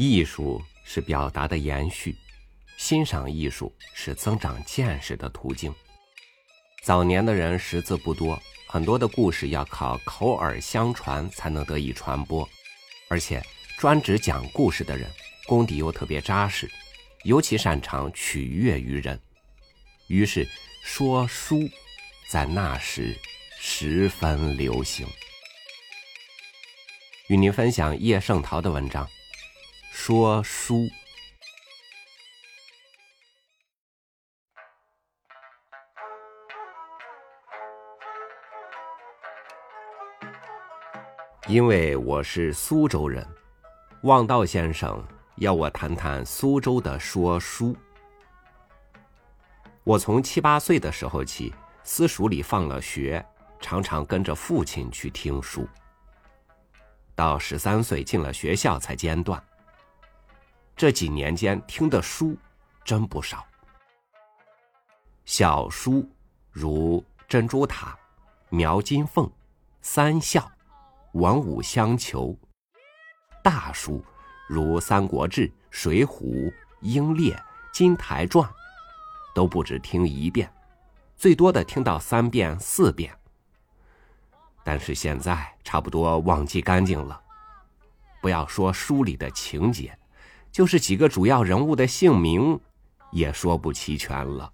[0.00, 2.14] 艺术是表达的延续，
[2.76, 5.74] 欣赏艺术是增长见识的途径。
[6.84, 12.48] 早年的人识字不多，很多的故事要靠口耳相传才能得以传播，
[13.08, 13.44] 而且
[13.76, 15.10] 专职讲故事的人
[15.48, 16.70] 功底又特别扎实，
[17.24, 19.20] 尤其擅长取悦于人，
[20.06, 20.48] 于是
[20.84, 21.68] 说书
[22.30, 23.18] 在那时
[23.58, 25.04] 十分流行。
[27.26, 29.04] 与您分享叶圣陶的文章。
[29.90, 30.88] 说书，
[41.46, 43.26] 因为我是苏州人，
[44.02, 45.04] 望道先生
[45.36, 47.76] 要我谈谈苏州的说书。
[49.84, 53.24] 我从七八岁的时候起，私塾里放了学，
[53.60, 55.68] 常常跟着父亲去听书。
[57.14, 59.42] 到十三岁进了学校，才间断。
[60.78, 62.36] 这几年间听的书
[62.84, 63.44] 真不少，
[65.24, 66.08] 小书
[66.52, 67.86] 如《珍珠塔》
[68.56, 69.26] 《描金凤》
[69.82, 70.40] 《三笑》
[71.14, 72.28] 《文武相求》，
[73.42, 74.04] 大书
[74.46, 76.22] 如《三国志》《水浒》
[76.80, 77.34] 《英烈》
[77.72, 78.48] 《金台传》，
[79.34, 80.48] 都不止听一遍，
[81.16, 83.12] 最多的听到三遍四遍。
[84.62, 87.20] 但是现在差不多忘记干净了，
[88.22, 89.92] 不要说书里的情节。
[90.50, 92.58] 就是几个主要人物的姓名，
[93.12, 94.52] 也说不齐全了。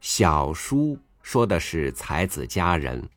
[0.00, 3.08] 小书说的是才子佳人，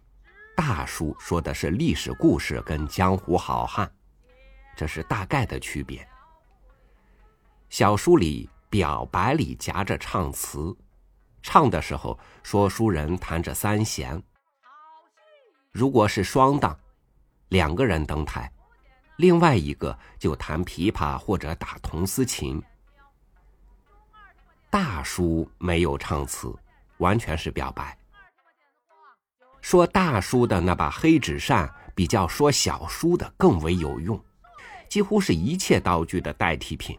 [0.56, 3.92] 大书说的是历史故事跟江湖好汉，
[4.76, 6.08] 这是大概的区别。
[7.70, 10.76] 小书里表白里夹着唱词，
[11.42, 14.22] 唱的时候说书人弹着三弦。
[15.72, 16.78] 如果是双档。
[17.54, 18.52] 两个人登台，
[19.18, 22.60] 另外一个就弹琵琶或者打铜丝琴。
[24.72, 26.52] 大叔没有唱词，
[26.98, 27.96] 完全是表白。
[29.62, 34.20] 说大叔的那把黑纸扇比较说小叔的更为有用，
[34.90, 36.98] 几乎是一切道具的代替品。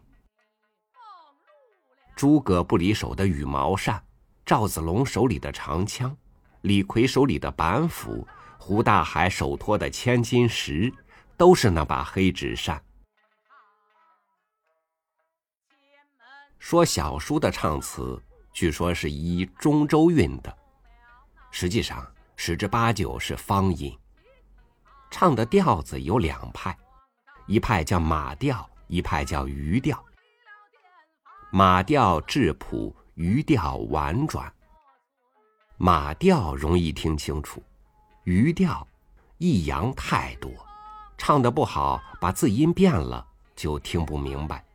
[2.15, 4.01] 诸葛不离手的羽毛扇，
[4.45, 6.15] 赵子龙手里的长枪，
[6.61, 8.25] 李逵手里的板斧。
[8.57, 10.91] 胡大海手托的千金石，
[11.37, 12.81] 都是那把黑纸扇。
[16.57, 18.19] 说小叔的唱词，
[18.51, 20.57] 据说是依中州韵的，
[21.51, 23.95] 实际上十之八九是方音。
[25.11, 26.75] 唱的调子有两派，
[27.45, 30.03] 一派叫马调，一派叫鱼调。
[31.51, 34.51] 马调质朴，鱼调婉转。
[35.77, 37.63] 马调容易听清楚。
[38.25, 38.85] 余调，
[39.37, 40.51] 抑扬太多，
[41.15, 43.23] 唱的不好，把字音变了
[43.55, 44.65] 就听不明白。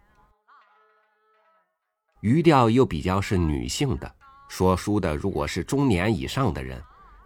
[2.21, 4.15] 余调又比较是女性的，
[4.49, 6.81] 说书的如果是中年以上的人，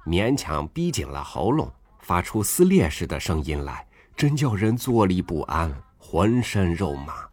[0.07, 3.87] 勉强逼紧了喉咙，发出撕裂似的声音来，
[4.17, 7.29] 真叫人坐立不安，浑身肉麻。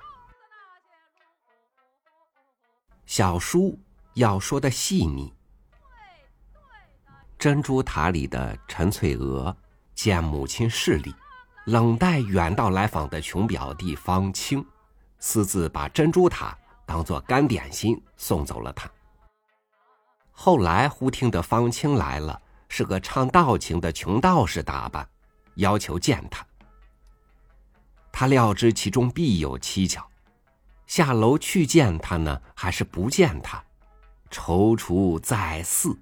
[3.06, 3.80] 小书
[4.16, 5.34] 要说的细腻。
[7.42, 9.58] 珍珠塔里的陈翠娥
[9.96, 11.12] 见母亲势力，
[11.66, 14.64] 冷待远道来访的穷表弟方清，
[15.18, 18.88] 私自把珍珠塔当做干点心送走了他。
[20.30, 25.10] 后来忽听得方清来了，是个唱道情的穷道士打扮，
[25.56, 26.46] 要求见他。
[28.12, 30.06] 他料知其中必有蹊跷，
[30.86, 33.64] 下楼去见他呢，还是不见他，
[34.30, 35.98] 踌躇再四，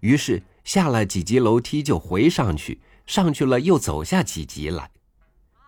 [0.00, 0.42] 于是。
[0.64, 4.90] 下了几级楼梯就回上去，上去了又走下几级来，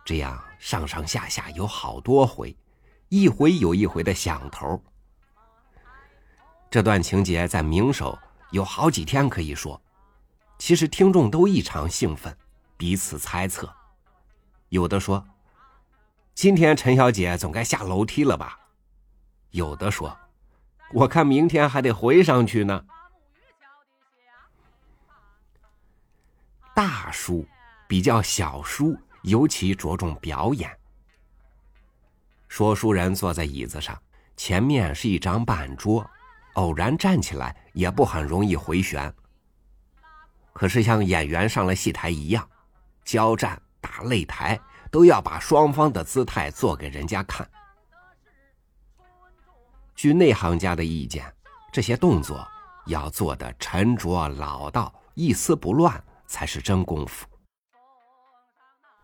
[0.05, 2.57] 这样上上下下有好多回，
[3.09, 4.83] 一回有一回的响头。
[6.71, 8.19] 这段情节在明首
[8.51, 9.81] 有好几天可以说，
[10.59, 12.37] 其实听众都异常兴奋，
[12.77, 13.73] 彼此猜测，
[14.69, 15.27] 有的说
[16.35, 18.59] ：“今天陈小姐总该下楼梯了吧？”
[19.51, 20.17] 有的说
[20.95, 22.85] ：“我看明天还得回上去呢。”
[26.75, 27.47] 大书
[27.87, 30.69] 比较小书，尤其着重表演。
[32.49, 33.97] 说书人坐在椅子上，
[34.37, 36.05] 前面是一张半桌，
[36.55, 39.13] 偶然站起来也不很容易回旋。
[40.53, 42.49] 可是像演员上了戏台一样，
[43.05, 44.61] 交战打擂台，
[44.91, 47.49] 都要把双方的姿态做给人家看。
[49.95, 51.33] 据内行家的意见，
[51.73, 52.45] 这些动作
[52.87, 56.03] 要做的沉着老道，一丝不乱。
[56.27, 57.27] 才是真功夫。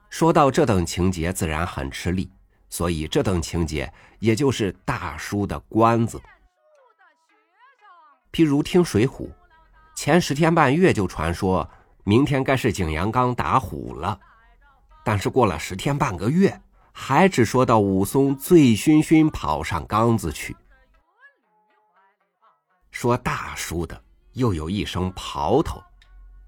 [0.08, 2.30] 说到这等情节，自然很吃力，
[2.68, 6.20] 所以这等情节也就是大书的关子。
[8.32, 9.26] 譬如听《水浒》，
[9.94, 11.68] 前十天半月就传说
[12.04, 14.18] 明天该是景阳冈打虎了，
[15.04, 16.60] 但是过了十天半个月，
[16.92, 20.56] 还只说到武松醉醺醺跑上冈子去。
[22.90, 24.02] 说大书的
[24.32, 25.82] 又有一声刨头，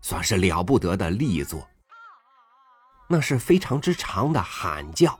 [0.02, 1.66] 算是了不得的力作。
[3.08, 5.18] 那是非常之长的喊叫，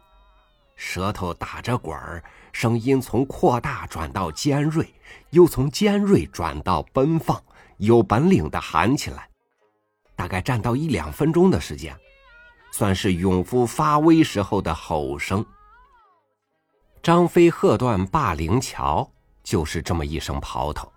[0.77, 4.93] 舌头打着滚儿，声音从扩大转到尖锐，
[5.31, 7.43] 又从尖锐转到奔放，
[7.77, 9.29] 有本领的喊起来，
[10.17, 11.95] 大概占到一两分钟的时间，
[12.73, 15.45] 算是勇夫发威时候的吼声。
[17.03, 19.11] 张飞喝断霸陵桥，
[19.43, 20.91] 就是这么一声刨头。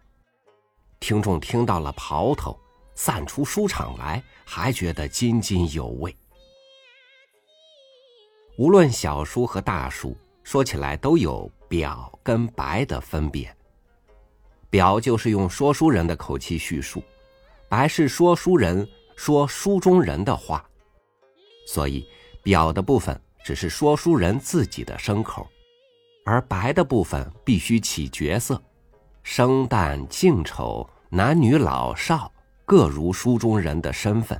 [0.99, 2.57] 听众听到了刨头，
[2.95, 6.15] 散出书场来，还觉得津津有味。
[8.57, 13.53] 无论小书和大书，说起来都有表跟白的分别。
[14.69, 17.03] 表就是用说书人的口气叙述，
[17.69, 20.65] 白是说书人说书中人的话，
[21.67, 22.07] 所以
[22.43, 25.47] 表的部分只是说书人自己的牲口，
[26.25, 28.61] 而白的部分必须起角色，
[29.23, 32.31] 生旦净丑、男女老少
[32.65, 34.39] 各如书中人的身份。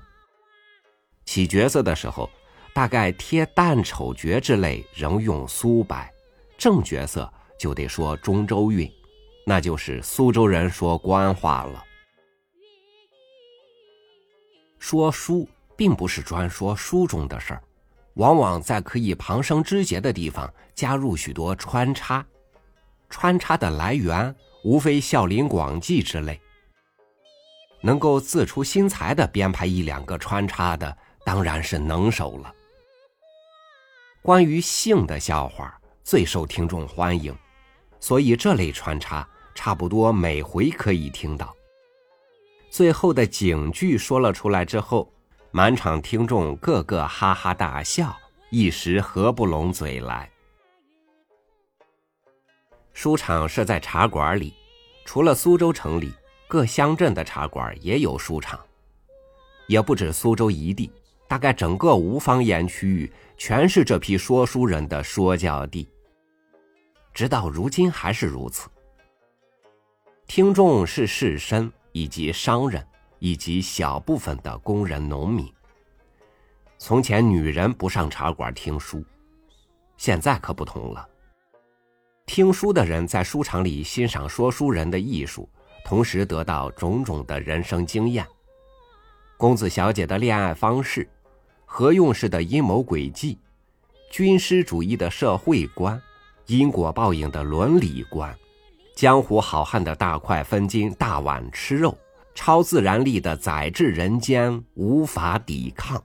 [1.26, 2.30] 起角色的时候。
[2.74, 6.12] 大概贴旦丑角之类仍用苏白，
[6.58, 8.92] 正角色就得说中州韵，
[9.46, 11.82] 那就是苏州人说官话了。
[14.78, 15.48] 说书
[15.78, 17.64] 并不是专说书中的事儿，
[18.16, 22.26] 往往在可以旁生枝节的地方加入许多穿插，
[23.10, 24.36] 穿插的来源
[24.66, 26.38] 无非孝林广记之类。
[27.82, 32.54] 能够自出心裁的编排一两个穿插的，当然是能手了。
[34.22, 37.36] 关于性的笑话最受听众欢迎，
[38.00, 41.56] 所以这类穿插差不多每回可以听到。
[42.72, 45.12] 最后的警句说了出来之后，
[45.52, 48.18] 满场听众个个哈哈大笑，
[48.50, 50.30] 一时合不拢嘴来。
[52.94, 54.54] 书场设在茶馆里，
[55.06, 56.14] 除了苏州城里
[56.56, 58.58] 各乡镇的茶馆也有书场，
[59.68, 60.90] 也不止苏州一地。
[61.28, 65.86] 大概整个吴方言区域全是这批说书人的说教地，
[67.14, 68.70] 直到如今还是如此。
[70.28, 72.82] 听众是士绅以及商人
[73.20, 75.54] 以及小部分的工人农民。
[76.78, 79.04] 从前女人不上茶馆听书，
[79.98, 81.06] 现在可不同了。
[82.26, 85.50] 听书的人在书场里欣赏说书人的艺术，
[85.86, 88.28] 同时得到种种的人生经验。
[89.38, 91.08] 公子小姐的恋爱方式。
[91.68, 93.38] 何用式的阴谋诡计，
[94.10, 96.02] 军师主义的社会观，
[96.46, 98.34] 因果报应的伦理观，
[98.96, 101.98] 江湖好汉的大块分金、大碗吃肉，
[102.34, 106.02] 超自然力的宰制人间无法抵抗，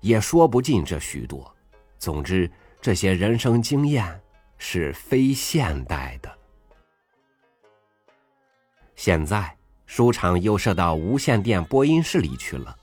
[0.00, 1.50] 也说不尽这许多。
[1.98, 2.50] 总之，
[2.82, 4.20] 这些人生经验
[4.58, 6.35] 是非现代的。
[8.96, 9.54] 现在
[9.86, 12.76] 书场又设到无线电播音室里去了。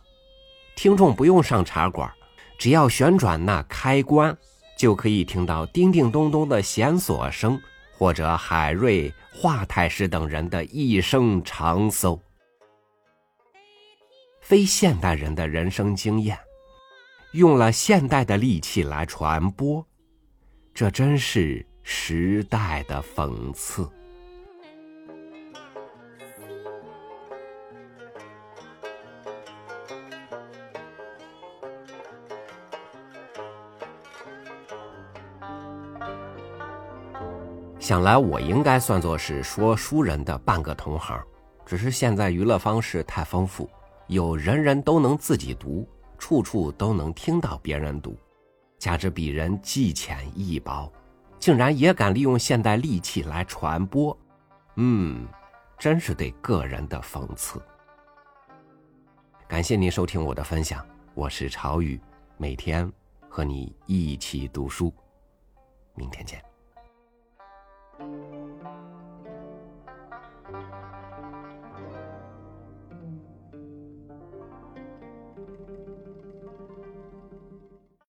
[0.75, 2.09] 听众不用上茶馆，
[2.57, 4.35] 只要旋转那开关，
[4.77, 7.59] 就可以听到叮叮咚咚的弦索声，
[7.97, 12.19] 或者海瑞、华太师等人的一声长搜。
[14.39, 16.37] 非现代人的人生经验，
[17.31, 19.85] 用了现代的利器来传播，
[20.73, 23.89] 这真是时代的讽刺。
[37.83, 41.21] 想来我应该算作是说书人的半个同行，
[41.65, 43.69] 只是现在娱乐方式太丰富，
[44.07, 45.85] 有人人都能自己读，
[46.17, 48.17] 处处都能听到别人读，
[48.79, 50.89] 加之鄙人技浅意薄，
[51.39, 54.17] 竟然也敢利用现代利器来传播，
[54.77, 55.27] 嗯，
[55.77, 57.61] 真是对个人的讽刺。
[59.45, 60.81] 感谢您收听我的分享，
[61.13, 61.99] 我是朝雨，
[62.37, 62.89] 每天
[63.27, 64.89] 和你一起读书，
[65.95, 66.41] 明天见。